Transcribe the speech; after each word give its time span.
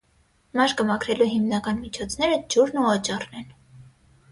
Մաշկը 0.59 0.85
մաքրելու 0.91 1.27
հիմնական 1.33 1.79
միջոցները 1.83 2.41
ջուրն 2.55 2.83
ու 2.87 2.89
օճառն 2.97 3.41
են։ 3.45 3.49